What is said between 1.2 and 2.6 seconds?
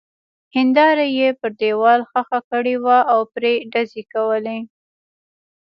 پر دېوال ښخه